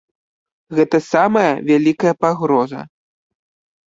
Гэта 0.77 0.97
самая 1.13 1.51
вялікая 1.69 2.13
пагроза. 2.23 2.81